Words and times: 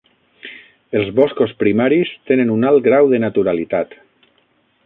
Els 1.01 1.11
boscos 1.19 1.53
primaris 1.59 2.15
tenen 2.31 2.57
un 2.57 2.67
alt 2.73 2.83
grau 2.91 3.15
de 3.15 3.23
naturalitat. 3.27 3.99